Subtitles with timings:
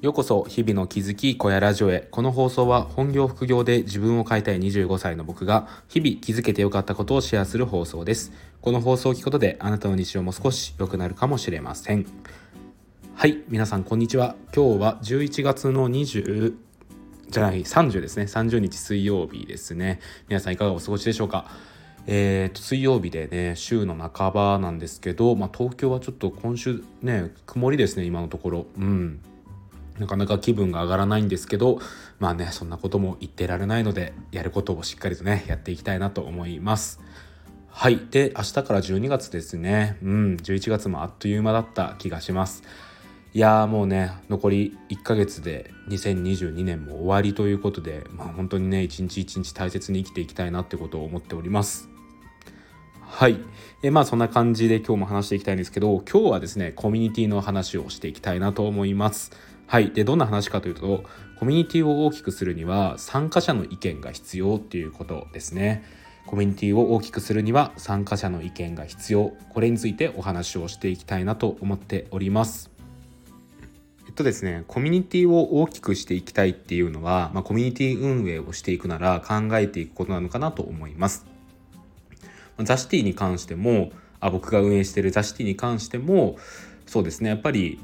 [0.00, 2.08] ようこそ日々の気づき小屋ラジオへ。
[2.10, 8.32] この放送は本業副業で自分を変えたい25歳の僕が日々気づけてよかったことをシェアする放送です。
[8.62, 12.06] この放送を聞くことであなたの日常も少し良くなるかもしれません。
[13.14, 14.36] はい皆さんこんにちは。
[14.56, 16.54] 今日は11月の20
[17.28, 18.22] じゃない30ですね。
[18.22, 20.00] 30日水曜日ですね。
[20.28, 21.44] 皆さんいかがお過ごしでしょうか？
[22.06, 28.66] えーと、水曜日でね週の半ばなんですけど、まあ、東京はちょっと今週ね曇りですね今のところ。
[28.78, 29.20] うん。
[30.00, 31.78] なかなか気分が上がらないんですけど
[32.18, 37.00] まあねそんなことも言ってられないのでやることをしっかりとねやっていきたいなと思います。
[37.68, 38.00] はい。
[38.10, 39.98] で明日から12月ですね。
[40.02, 40.36] うん。
[40.42, 42.62] 11月もあっという間だった気がします。
[43.32, 51.90] いやーもうね残り1ヶ月で2022年も終わりということでまあ本当にね一日一日大切に生きていきたいなってことを思っております。
[53.02, 53.38] はい。
[53.82, 59.32] えまあそんな感じで今日も話していきたいんですけど今日はですねコミュニティの話をしていきたいなと思います。
[59.70, 59.92] はい。
[59.92, 61.04] で、どんな話かというと、
[61.38, 65.84] コミュニティを大きくするには参加者の意見が必要っていうことですね。
[66.26, 69.32] コミュニティを大きくするには参加者の意見が必要。
[69.48, 72.68] これについてお話をしていきたいなと思っております。
[74.08, 81.26] えっとですね、コミュニティを大きくしていきたいっていうのは、まあ、コミュニティ運営をしていくなら考えていくことなのかなと思います。
[82.58, 86.38] ザシティに関してもあ僕が運営しているザシティに関しても
[86.86, 87.80] そうですねやっぱり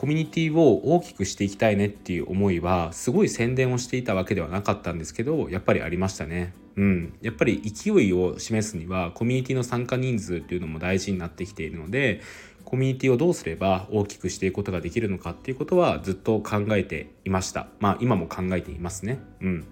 [0.00, 6.54] コミュニティを大きくしていきたいねっていう思いはすごい宣伝をしていたわけではなかったんですけどやっぱりありましたね。
[6.76, 12.22] うん、やっぱり勢いを示すにはコミュニティの参加人数っていうのも大事になってきているので
[12.64, 17.68] コミュニティをどうすれば大きくしていくことができるのかっていうことはずっと考えていました。
[17.78, 19.20] まあ今も考えていますね。
[19.42, 19.66] うん。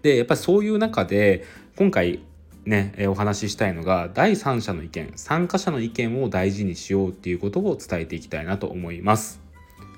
[0.00, 1.44] でやっぱりそういう中で
[1.76, 2.20] 今回
[2.66, 9.40] ね、えお話ししたいのが第三者の意見参加者の意見を大事にしようっていうことを伝えていきたいなと思います。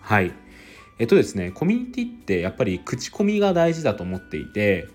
[0.00, 0.32] はい。
[0.98, 4.88] えっとですねコミュニティってやっぱり口コミが大事だと思っていて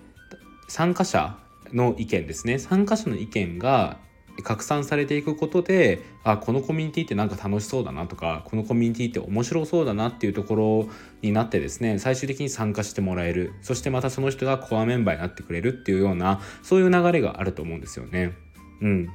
[0.67, 1.37] 参加者
[1.71, 2.59] の意見ですね。
[2.59, 3.97] 参加者の意見が
[4.43, 10.89] 拡散されていくことであこのコミュニティってなんか楽しそうだなとかこのコミュニティって面白そうだなっていうところ
[11.21, 18.33] になってですね最終的に参加してもらえるそしてまたその人がコアメンバーになってくれるっていうようなそういう流れがあると思うんですよね。
[18.81, 19.09] うん、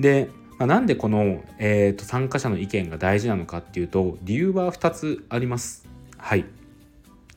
[0.00, 0.28] で、
[0.58, 5.88] まあ、なんでこの、えーと、参加者の意見が大事なのかっていうと理由は2つあります。
[6.18, 6.44] はい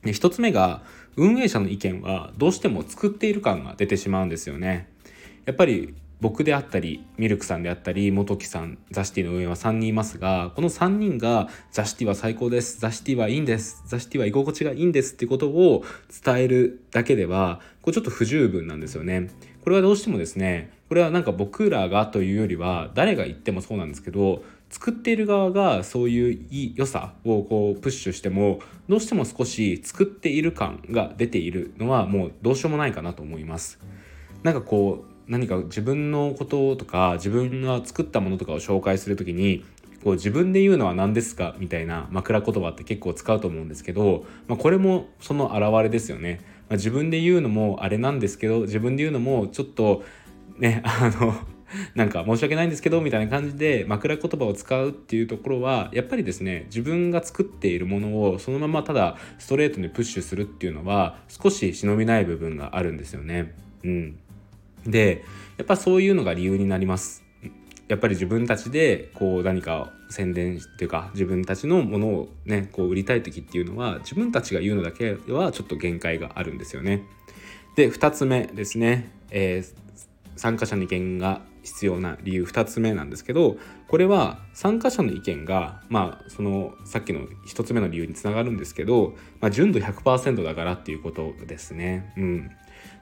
[0.04, 0.84] で1つ目が
[1.16, 4.88] 運営者の意見はどうしても作っている感が出てしまうんですよね。
[5.46, 15.84] やっぱり僕であったりミルクさんであったり元木さんザシティの運営は3人いますがこの3人がザシティは最高ですザシティはいいんですザシティは居心地がいいんですっていうことを
[16.24, 19.30] 伝えるだけではこれちょっと不十分なんですよね。
[19.64, 33.80] これはどうしてもですねこれはなんか僕らがというよりは誰が言ってもそうなんですけど作っている側がそういう良さをこうプッシュしてもどうしても少し作っている感が出ているのはもうどうしようもないかなと思います。
[34.44, 39.66] なんかこう何か自分のこととか自分が作ったものとかを紹介する時に
[40.04, 46.40] こう自分で言うのは何ですかみたいな枕言葉って結構使うと思うんですけど、まあ、これもその表れですよね。
[46.70, 50.04] まあ、自分で言うのもあれなんですけど自分で言うのもちょっと
[50.58, 51.34] ね あの
[51.96, 63.54] なんか申し訳ないんですけどみたいな感じで枕言葉を使うっていうところはやっぱりですね自分が作っているものをそのままただストレートにプッシュするっていうのは少し忍びない部分があるんですよね。
[63.84, 64.20] うん
[64.86, 65.24] で
[65.58, 67.24] やっぱそういうのが理由になります
[67.88, 77.04] やっぱり自分たちでこう何か宣伝っていうか自分たちのものをねこう売りたい時っていうのは自分たちが言うのだけはちょっと限界があるんですよね。
[77.76, 79.74] で2つ目ですね、えー、
[80.36, 92.14] 参加者の意見が必要な理由2つ目なんですけどこれは参加者の意見がまあそのさっきの1つ目の理由につながるんですけど、まあ、純度100%だからっていうことですね。
[92.18, 92.52] うん、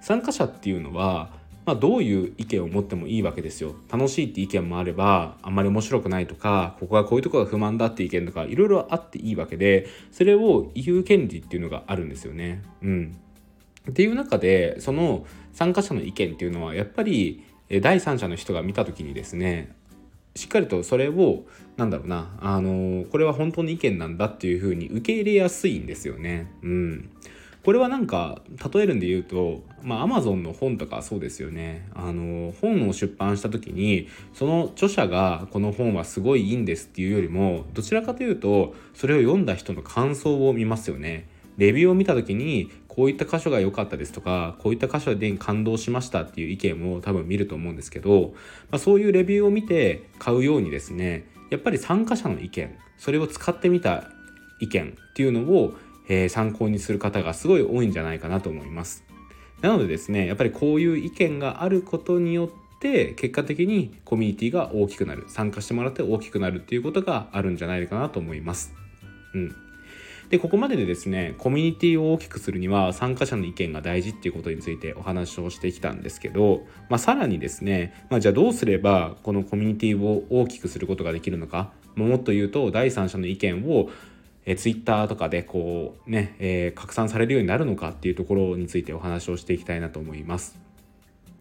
[0.02, 1.32] 参加者っていうのは
[1.66, 3.76] まあ、どういう意見を持ってもいいわけですよ。
[3.92, 12.62] 楽しいって意見もあればあんまり面白くないとかここはこういうとこが不満だって意見とかいろいろあっていいわけでそれを言う権利っていうのがあるんですよね。
[12.84, 13.18] うん、
[13.90, 17.44] っていう中でその参加者の意見っていうのはやっぱり
[17.82, 19.74] 第三者の人が見た時にですね
[20.36, 21.46] しっかりとそれを
[21.78, 26.52] なんだろうなあのこれは本当に意見なんだっていうふうに受け入れやすいんですよね。
[26.62, 27.10] うん
[27.66, 31.88] これはなんか例えるんで言うとまあ Amazon の本とかそうですよね。
[31.96, 41.28] あの本を出版した時にその著者がこの本はすごいいいんですっていうよりもどちらかというとそれを読んだ人の感想を見ますよね。
[41.58, 48.36] レビューを見た時にこういった箇所が良かったですとかこういった箇所で感動しましたっていう意見を多分見ると思うんですけど、
[48.70, 54.12] まあ、そういうレビューを見て買うようにですねやっぱり参加者の意見それを使ってみた
[54.60, 55.74] 意見っていうのを、
[56.08, 59.04] えー、参考にする方がすごい多いんじゃないかなと思います。
[59.62, 68.74] なのでですねやっぱりこういう意見があることによって結果的にコミュニティが大きくなる参加してもらって大きくなるっていうことがあるんじゃないかなと思います。
[69.34, 69.56] うん、
[70.30, 83.90] でここまででですねコミュニティを大きくするには参加者の意見が大事っていうことについてお話をしてきたんですけど、まあ、さらにですね、まあ、じゃあどうすればこのコミュニティを大きくすることができるのかもっと言うと第三者の意見を
[84.46, 90.60] えツイッターとかでこうね、え、拡散されるようになるのかっていうところについてお話をしていきたいなと思います。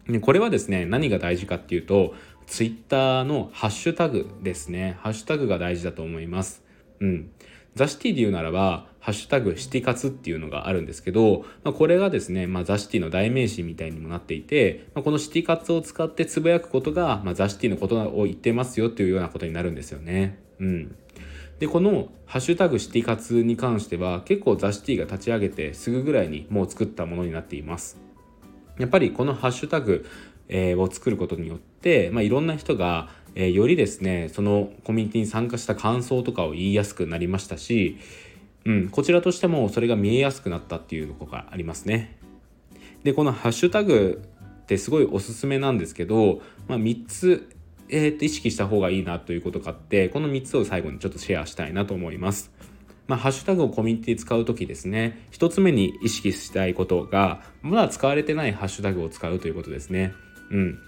[0.07, 2.13] でこれはですね何が大事かっていうと
[2.45, 6.63] ツイッターのハッシュタグですねハッシュタグが大事だと思います。
[6.99, 7.31] うん、
[7.75, 20.39] ザシティで言うならば、ハッシュタグシティ活っていうのがあるんですけど、まあ、これがですね、まあ、ザシティの代名詞みたいにもなっていて、まあ、このシティ活を使ってつぶやくことが、まあ、ザシティのことを言ってますよっていうようなことになるんですよね。
[20.59, 20.95] うん。
[21.59, 27.97] で、このハッシュタグシティ活に関しては結構ザシティが立ち上げてすぐぐらいにもう作ったものになっています。
[28.77, 30.05] やっぱりこのハッシュタグ、
[30.49, 37.99] えー、を作ることによって、まあ、いろんな人がえー、よりですねそのコミュニティに参加した感想とかを言いやすくなりましたし、
[38.63, 42.17] うん、こちらとしてもそれが見えやすくなったっていうとこがありますね。
[43.03, 44.23] でこのハッシュタグ
[44.63, 47.54] ってすごいおすすめなんですけど、まあ、3つ、
[47.89, 52.51] えー、と意識した方がいいなということがあってこの3つを最後にちょっとシェアしたいなと思います。
[53.07, 60.13] まあ、ハッシュタグをコミュニティ使う時ですね1つ目に意識したいことがまだ使われてないハッシュタグを使うということですね。
[60.49, 60.79] うん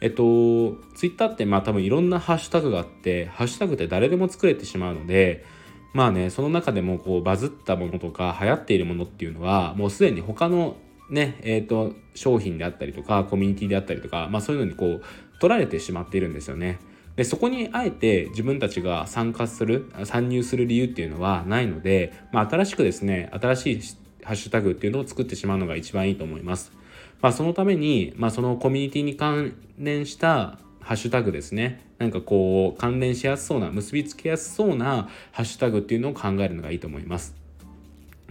[0.00, 5.44] えっと、ツイッターってまあ多分いろんなハッシュタグがあって、ハッシュタグって誰でも作れてしまうので、
[5.92, 10.76] まあね、その中でもこうバズったものとか流行っているものっていうのは、もうすでに他の
[11.10, 15.02] ね、えっ、と、商品であったりとか、コミュニティであったりとか、まあそういうのにこう、
[15.38, 16.78] 取られてしまっているんですよね。
[17.16, 23.80] で、そこにあえて自分たちが参加する、参入する理由っていうのはないので、まあ新しくですね、新しい
[24.24, 26.78] ハッシュタグっていうのを作ってしまうのが一番いいと思います。
[27.20, 37.34] まあ、そのために、まあ、そのコミュニティに関連したハッシュタグですねなんかこう関連しやすそうな結びつけやすそうなハッシュタグっていうのを考えるのがいいと思います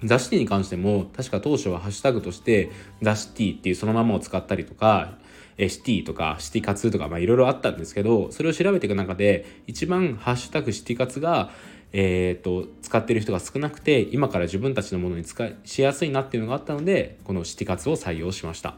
[0.04, 2.71] ザシティに関しても確か当初はハッシュタグとして
[3.01, 5.18] ザシティっていうそのままを使ったりとか
[5.57, 11.50] シティとかシティ活とかいろいろあったんですけどそれを調べていく中で一番ハッシュタグシティ活が
[11.94, 18.75] えーと、使ってる人が少なくて今から自分たちのものに使いしやすいなっていうのがあったのでこのシティ活を採用しました。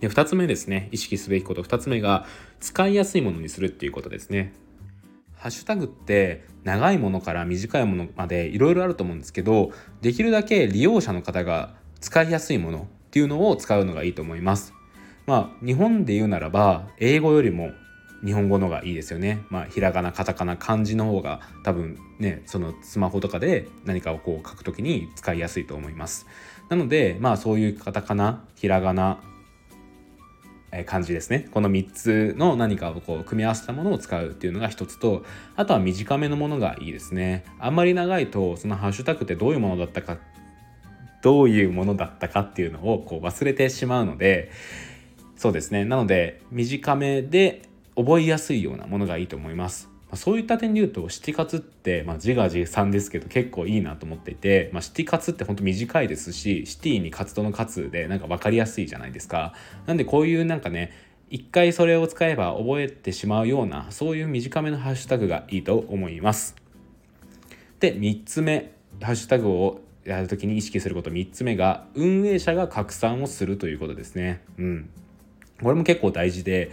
[0.00, 1.62] で2つ目ですね意識すべきこと。
[1.62, 2.26] 2つ目が
[2.60, 4.52] 使いやすいものにするっていうことですね。
[5.36, 9.70] ハッシュタグって長いものから短いものまでいろいろあると思うんですけど
[10.00, 14.74] できるだけ利用者の方が使いやすいものっていうのを使うのがいいと思います。
[15.26, 17.70] まあ日本で言うならば英語よりも
[18.24, 19.44] 日本語のがいいですよね。
[19.50, 26.26] まあ、ひらがな、カタカナ、漢字の方が多分ね、そのスマホとかで何かをこう書くときに使いやすいと思います。
[26.68, 29.20] なので、まあそういうカタカナ、ひらがな、
[30.72, 31.48] え漢字ですね。
[31.52, 35.24] この3つの何かをこう組み合わせたものを使うっていうのが一つと、
[35.54, 37.44] あとは短めのものがいいですね。
[37.60, 40.18] あんまり長いと、そのハッシュタグってどういうものだったか、
[41.22, 44.50] どういうものだったかっていうのをこう忘れてしまうので、
[45.36, 45.84] そうですね。
[45.84, 47.62] なので、短めで
[47.94, 49.88] 覚えやすいようなものがいいと思います。
[50.08, 59.52] まあ、そういった点で言うとシティ活って、まあ、自画自賛ですけど結構いいなと思っていて、まあ、シティ活って本当短いですしシティに活動の活でなんか分かりやすいじゃないですか。
[59.86, 60.92] なんでこういうなんかね
[61.28, 66.54] 一回それを使えば覚えてしまうようなそういう短めのハッシュタグがいいと思います。
[67.80, 68.72] で3つ目
[69.02, 74.40] ハッシュタグをやるときに意識すること3つ目が運営者が拡散をするということですね。
[74.56, 74.88] うん。
[75.62, 76.70] これも結構大事で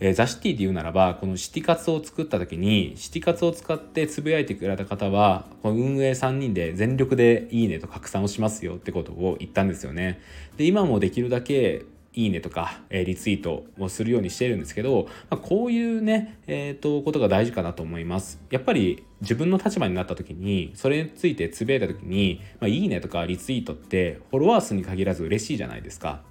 [0.00, 10.20] えー、ザ・シティで言うならばこのシティ活を作った時にシティ活を使ってつぶやいてくれた方はこの運営3人で全力でいいねと拡散をしますよってことを言ったんですよね。
[10.56, 18.40] で今もできるだけいいねとか、えー、リツイートをするようにしているんですけど、まあ、こういうね、えーと、ことが大事かなと思います。
[18.50, 26.22] やっぱり自分の立場になった時にそれについてつぶやいた時に、まあ、いいねとかリツイートってフォロワー数に限らず嬉しいじゃないですか。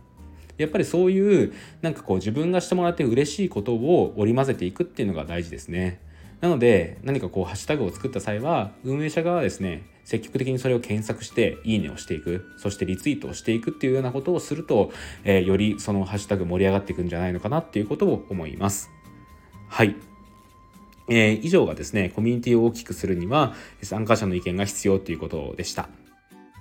[0.60, 6.00] やっぱりそういうなんかこう自分がしてもらって嬉しいことを織り交ぜていくっていうのが大事ですね。
[6.42, 14.92] なので何かこうハッシュタグを作った際は運営者側はですね積極的にそれを検索していいねをしていくそしてリツイートをしていくっていうようなことをすると、
[15.24, 18.89] えー、よりそのハッシュタグ盛り上がっていくんじゃないのかなっていうことを思います。
[19.68, 19.96] はい。
[21.10, 25.89] えー、以上がですねコミュニティを大きくするには参加者の意見が必要ということでした。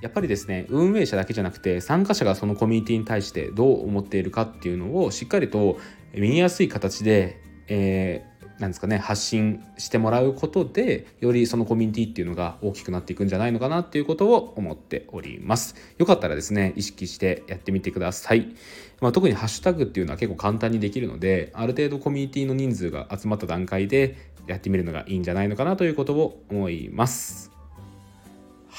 [0.00, 5.78] やっぱりですね運営者だけじゃなくて参加者がそのコミュニティに対してどう思っているかっていうのをしっかりと
[6.14, 15.75] 見えやすい形で、えー、なんですかね発信してもらうことでよりそのコミュニティっていうのが大きくなっていくんじゃないのかなっていうことを思っております。
[15.99, 18.55] よかったらですね意識してやってみてください、
[19.00, 27.58] まあ、特にハッシュタグっていうのは結構簡単にできるのである程度コミュニティの人数が集まった段階でやってみるのがいいんじゃないのかなということを思います。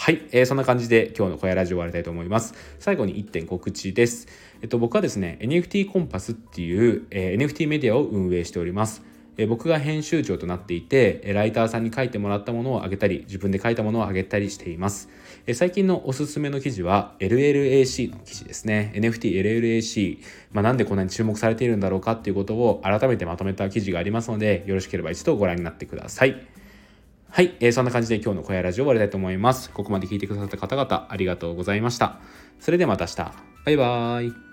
[0.10, 2.56] はい、えー、そんな感じで今日の小屋ラジオ終わりたいと思います。
[2.80, 4.28] 最後に1点告知です。
[4.60, 9.04] えっと、僕はですね、NFT コンパスっていう、えー、NFT メディアを運営しております。
[9.38, 15.08] え僕が編集長となっていてライターさんに書いてもらったものをあげたり自分で書いたものをあげたりしています
[15.48, 20.20] え最近のおすすめの記事は LLAC の記事ですね NFTLLAC、
[20.52, 26.59] まあ、なんでこんなに注目されているんだろうかっていうことを改めてまとめた記事がありますのでよろしければ一度ご覧になってください
[27.32, 29.70] はい、えー、そんな感じで今日の小屋ラジオ終わりたいと思います。
[29.70, 32.20] ここまで聞いてくださった方々ありがとうございました。
[32.60, 33.18] それではまた明日。
[33.66, 34.49] バイバーイ。